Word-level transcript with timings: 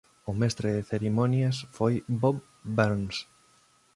O 0.29 0.31
mestre 0.41 0.67
de 0.75 0.81
cerimonias 0.91 1.57
foi 1.77 1.93
Bob 2.21 2.37
Burns. 2.75 3.15